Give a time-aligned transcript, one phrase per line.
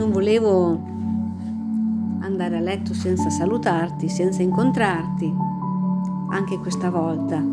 [0.00, 0.80] non volevo
[2.20, 5.30] andare a letto senza salutarti, senza incontrarti,
[6.30, 7.44] anche questa volta.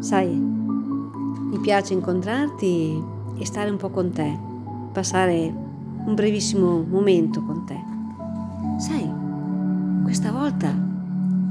[0.00, 3.02] Sai, mi piace incontrarti
[3.38, 4.38] e stare un po' con te,
[4.92, 5.54] passare
[6.04, 7.80] un brevissimo momento con te.
[8.78, 9.10] Sai,
[10.02, 10.90] questa volta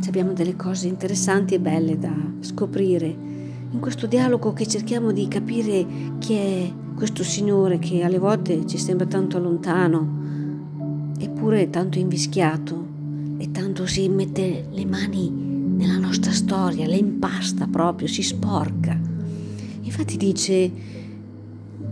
[0.07, 3.07] abbiamo delle cose interessanti e belle da scoprire
[3.71, 5.87] in questo dialogo che cerchiamo di capire
[6.19, 6.71] chi è
[7.01, 10.07] questo Signore che alle volte ci sembra tanto lontano,
[11.17, 12.85] eppure tanto invischiato
[13.39, 18.95] e tanto si mette le mani nella nostra storia, le impasta proprio, si sporca.
[19.81, 20.71] Infatti dice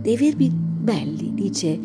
[0.00, 1.76] dei verbi belli, dice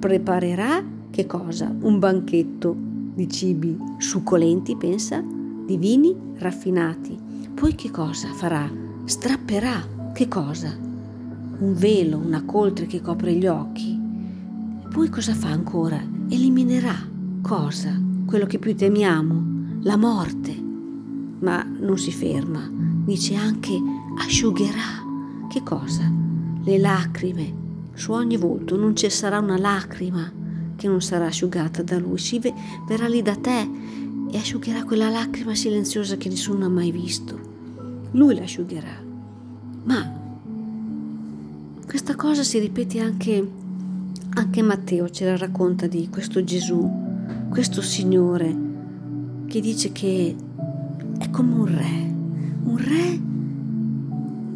[0.00, 1.72] preparerà che cosa?
[1.82, 2.74] Un banchetto
[3.14, 7.16] di cibi succolenti, pensa, di vini raffinati.
[7.54, 8.68] Poi che cosa farà?
[9.04, 10.90] Strapperà che cosa?
[11.62, 13.96] Un velo, una coltre che copre gli occhi.
[14.90, 16.04] Poi cosa fa ancora?
[16.28, 17.08] Eliminerà
[17.40, 17.96] cosa?
[18.26, 20.60] Quello che più temiamo, la morte.
[21.38, 22.68] Ma non si ferma,
[23.04, 23.80] dice anche
[24.18, 25.06] asciugherà.
[25.48, 26.10] Che cosa?
[26.64, 27.54] Le lacrime.
[27.94, 30.32] Su ogni volto non cesserà una lacrima
[30.74, 32.18] che non sarà asciugata da lui.
[32.18, 32.40] Si
[32.88, 33.70] verrà lì da te
[34.32, 37.38] e asciugherà quella lacrima silenziosa che nessuno ha mai visto.
[38.10, 39.00] Lui l'asciugherà.
[39.84, 40.21] Ma
[41.92, 43.50] questa cosa si ripete anche,
[44.30, 46.90] anche Matteo, ce la racconta di questo Gesù,
[47.50, 48.56] questo Signore
[49.46, 50.34] che dice che
[51.18, 52.14] è come un re,
[52.64, 53.20] un re,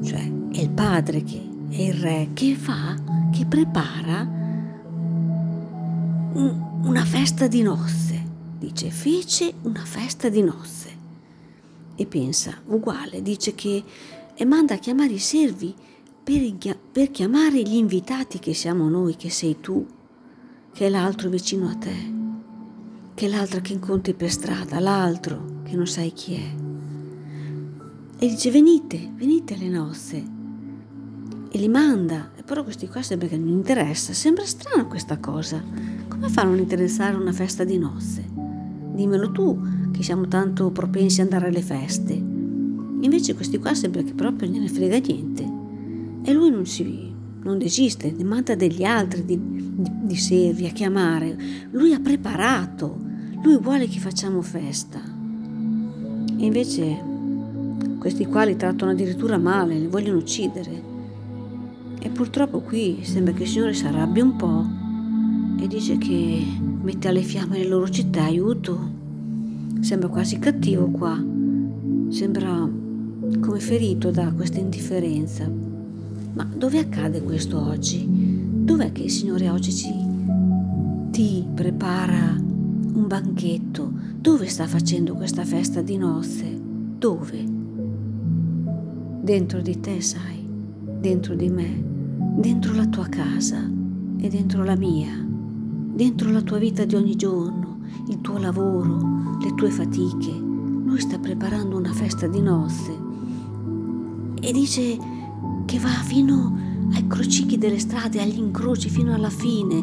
[0.02, 2.96] cioè è il padre che è il re, che fa,
[3.30, 4.26] che prepara
[6.32, 8.24] una festa di nozze.
[8.58, 10.88] Dice fece una festa di nozze.
[11.96, 13.84] E pensa uguale, dice che
[14.34, 15.74] e manda a chiamare i servi
[16.26, 19.86] per, per chiamare gli invitati che siamo noi, che sei tu,
[20.72, 21.94] che è l'altro vicino a te,
[23.14, 26.54] che è l'altra che incontri per strada, l'altro che non sai chi è.
[28.18, 30.24] E dice venite, venite alle nozze.
[31.48, 35.62] E li manda, e però questi qua sembra che non interessa, sembra strana questa cosa.
[36.08, 38.24] Come fa a non interessare una festa di nozze?
[38.96, 39.60] dimmelo tu,
[39.92, 42.14] che siamo tanto propensi ad andare alle feste.
[42.14, 45.55] Invece questi qua sembra che proprio non ne frega niente.
[46.28, 47.14] E lui non si
[47.44, 51.38] non desiste, ne manda degli altri di, di, di servi a chiamare.
[51.70, 52.98] Lui ha preparato,
[53.44, 55.00] lui vuole che facciamo festa.
[55.00, 57.00] E invece
[58.00, 60.82] questi qua li trattano addirittura male, li vogliono uccidere.
[62.00, 64.66] E purtroppo qui sembra che il Signore si arrabbia un po'
[65.62, 66.44] e dice che
[66.82, 68.94] mette alle fiamme le loro città, aiuto.
[69.78, 71.24] Sembra quasi cattivo qua,
[72.08, 72.68] sembra
[73.38, 75.65] come ferito da questa indifferenza.
[76.36, 78.06] Ma dove accade questo oggi?
[78.08, 79.92] Dov'è che il Signore oggi ci,
[81.10, 83.90] ti prepara un banchetto?
[84.20, 86.60] Dove sta facendo questa festa di nozze?
[86.98, 87.44] Dove?
[89.22, 90.46] Dentro di te, sai,
[91.00, 91.82] dentro di me,
[92.36, 93.68] dentro la tua casa
[94.18, 95.26] e dentro la mia
[95.96, 100.30] dentro la tua vita di ogni giorno, il tuo lavoro, le tue fatiche.
[100.30, 102.94] Lui sta preparando una festa di nozze
[104.38, 104.98] e dice
[105.66, 106.56] che va fino
[106.94, 109.74] ai crocicchi delle strade, agli incroci, fino alla fine.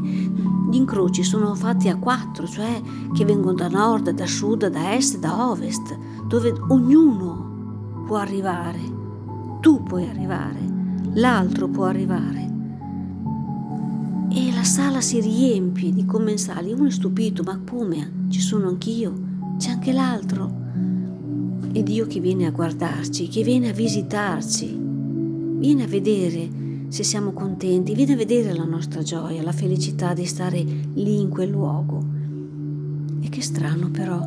[0.72, 2.82] Gli incroci sono fatti a quattro, cioè
[3.14, 5.96] che vengono da nord, da sud, da est, da ovest,
[6.28, 8.80] dove ognuno può arrivare.
[9.60, 10.60] Tu puoi arrivare,
[11.14, 12.44] l'altro può arrivare
[14.36, 16.74] e la sala si riempie di commensali.
[16.74, 18.26] Uno è stupito, ma come?
[18.30, 19.14] Ci sono anch'io,
[19.58, 20.62] c'è anche l'altro.
[21.72, 24.83] E Dio che viene a guardarci, che viene a visitarci,
[25.64, 26.50] viene a vedere
[26.90, 31.30] se siamo contenti, viene a vedere la nostra gioia, la felicità di stare lì in
[31.30, 32.04] quel luogo.
[33.22, 34.20] E che strano però,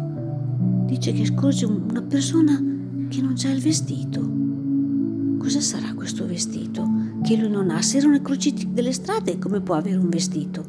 [0.86, 2.56] dice che scorge una persona
[3.08, 4.26] che non c'ha il vestito.
[5.36, 7.04] Cosa sarà questo vestito?
[7.22, 7.82] che lui non ha.
[7.82, 10.64] Se erano i crocicci delle strade, come può avere un vestito?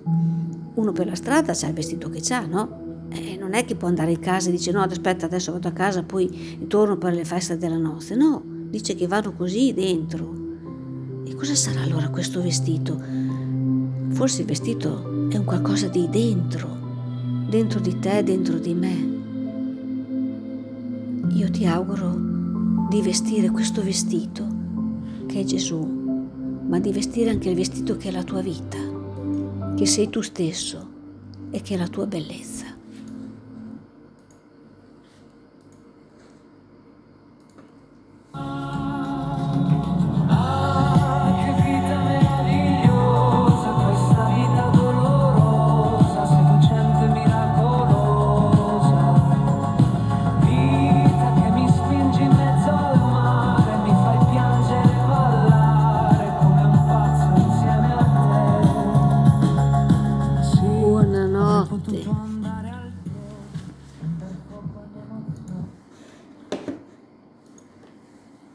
[0.74, 3.06] Uno per la strada c'ha il vestito che c'ha, no?
[3.10, 5.72] E non è che può andare in casa e dice no, aspetta, adesso vado a
[5.72, 8.16] casa, poi torno per le feste della notte.
[8.16, 10.47] No, dice che vanno così dentro.
[11.28, 12.98] E cosa sarà allora questo vestito?
[14.12, 16.78] Forse il vestito è un qualcosa di dentro,
[17.50, 19.16] dentro di te, dentro di me.
[21.36, 22.18] Io ti auguro
[22.90, 24.48] di vestire questo vestito
[25.26, 25.96] che è Gesù
[26.68, 28.78] ma di vestire anche il vestito che è la tua vita,
[29.76, 30.96] che sei tu stesso
[31.50, 32.77] e che è la tua bellezza.